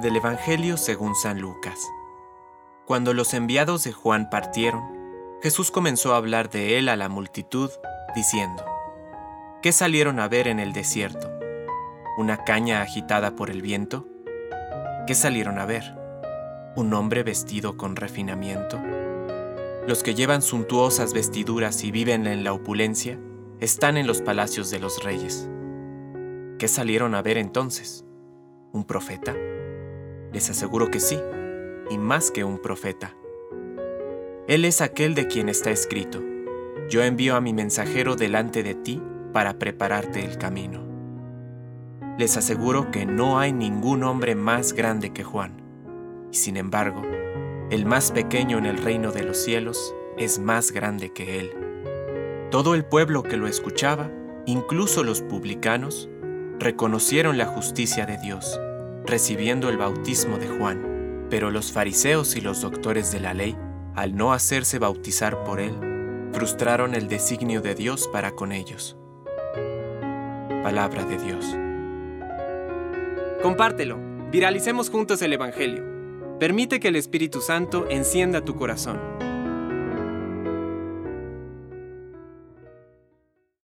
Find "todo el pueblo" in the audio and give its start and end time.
52.50-53.22